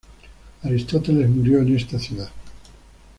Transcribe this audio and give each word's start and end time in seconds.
Aristóteles 0.63 1.29
murió 1.29 1.59
en 1.59 1.75
esta 1.75 1.99
ciudad. 1.99 2.31